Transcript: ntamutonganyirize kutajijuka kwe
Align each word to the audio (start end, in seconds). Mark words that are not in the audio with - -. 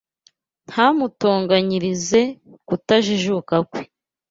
ntamutonganyirize 0.67 2.21
kutajijuka 2.67 3.55
kwe 3.69 3.81